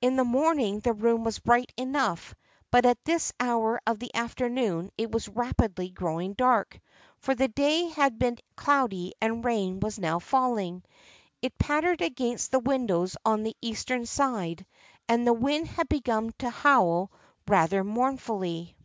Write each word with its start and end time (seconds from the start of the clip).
In 0.00 0.14
the 0.14 0.22
morning 0.24 0.78
the 0.78 0.92
room 0.92 1.24
was 1.24 1.40
bright 1.40 1.72
enough, 1.76 2.32
but 2.70 2.86
at 2.86 3.04
this 3.04 3.32
hour 3.40 3.80
of 3.84 3.98
the 3.98 4.14
after 4.14 4.48
noon 4.48 4.92
it 4.96 5.10
was 5.10 5.28
rapidly 5.28 5.90
growing 5.90 6.34
dark, 6.34 6.78
for 7.18 7.34
the 7.34 7.48
day 7.48 7.86
had 7.88 8.16
been 8.20 8.38
cloudy 8.54 9.14
and 9.20 9.44
rain 9.44 9.80
was 9.80 9.98
now 9.98 10.20
falling. 10.20 10.84
It 11.42 11.58
pattered 11.58 12.02
against 12.02 12.52
the 12.52 12.60
windows 12.60 13.16
on 13.24 13.42
the 13.42 13.56
Eastern 13.60 14.06
side 14.06 14.64
and 15.08 15.26
the 15.26 15.32
wind 15.32 15.66
had 15.66 15.88
begun 15.88 16.32
to 16.38 16.50
howl 16.50 17.10
rather 17.48 17.82
mournfully. 17.82 18.76